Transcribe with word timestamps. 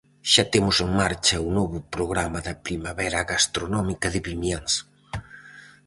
Xa 0.31 0.43
temos 0.53 0.77
en 0.85 0.89
marcha 1.01 1.45
o 1.47 1.49
novo 1.59 1.79
programa 1.95 2.39
da 2.47 2.55
primavera 2.67 3.19
gastronómica 3.31 4.07
de 4.13 4.19
Vimianzo. 4.27 4.83